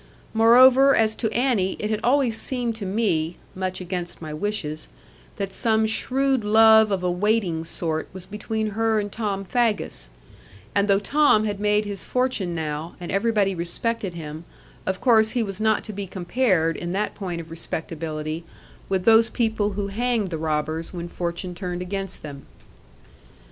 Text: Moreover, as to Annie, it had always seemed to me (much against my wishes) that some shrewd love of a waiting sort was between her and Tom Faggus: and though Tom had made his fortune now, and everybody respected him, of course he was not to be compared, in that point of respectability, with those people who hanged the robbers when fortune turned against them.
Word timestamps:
Moreover, 0.33 0.95
as 0.95 1.13
to 1.17 1.29
Annie, 1.31 1.75
it 1.77 1.91
had 1.91 1.99
always 2.03 2.35
seemed 2.41 2.75
to 2.77 2.87
me 2.87 3.37
(much 3.53 3.79
against 3.81 4.19
my 4.19 4.33
wishes) 4.33 4.89
that 5.35 5.53
some 5.53 5.85
shrewd 5.85 6.43
love 6.43 6.89
of 6.89 7.03
a 7.03 7.11
waiting 7.11 7.63
sort 7.63 8.09
was 8.11 8.25
between 8.25 8.71
her 8.71 8.99
and 8.99 9.11
Tom 9.11 9.45
Faggus: 9.45 10.09
and 10.73 10.87
though 10.87 10.97
Tom 10.97 11.43
had 11.43 11.59
made 11.59 11.85
his 11.85 12.03
fortune 12.03 12.55
now, 12.55 12.95
and 12.99 13.11
everybody 13.11 13.53
respected 13.53 14.15
him, 14.15 14.43
of 14.87 14.99
course 14.99 15.29
he 15.37 15.43
was 15.43 15.61
not 15.61 15.83
to 15.83 15.93
be 15.93 16.07
compared, 16.07 16.77
in 16.77 16.93
that 16.93 17.13
point 17.13 17.39
of 17.39 17.51
respectability, 17.51 18.43
with 18.89 19.05
those 19.05 19.29
people 19.29 19.73
who 19.73 19.89
hanged 19.89 20.31
the 20.31 20.37
robbers 20.39 20.91
when 20.91 21.09
fortune 21.09 21.53
turned 21.53 21.83
against 21.83 22.23
them. 22.23 22.47